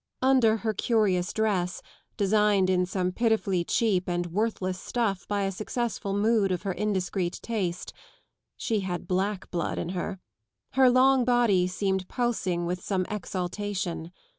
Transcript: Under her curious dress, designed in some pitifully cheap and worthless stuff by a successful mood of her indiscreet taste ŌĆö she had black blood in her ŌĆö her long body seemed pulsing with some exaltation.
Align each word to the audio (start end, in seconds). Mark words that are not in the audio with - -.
Under 0.23 0.57
her 0.57 0.73
curious 0.73 1.31
dress, 1.31 1.83
designed 2.17 2.71
in 2.71 2.87
some 2.87 3.11
pitifully 3.11 3.63
cheap 3.63 4.09
and 4.09 4.25
worthless 4.25 4.79
stuff 4.81 5.27
by 5.27 5.43
a 5.43 5.51
successful 5.51 6.11
mood 6.11 6.51
of 6.51 6.63
her 6.63 6.71
indiscreet 6.73 7.33
taste 7.43 7.93
ŌĆö 7.95 7.99
she 8.57 8.79
had 8.79 9.07
black 9.07 9.51
blood 9.51 9.77
in 9.77 9.89
her 9.89 10.13
ŌĆö 10.13 10.75
her 10.77 10.89
long 10.89 11.23
body 11.23 11.67
seemed 11.67 12.07
pulsing 12.07 12.65
with 12.65 12.81
some 12.81 13.05
exaltation. 13.11 14.11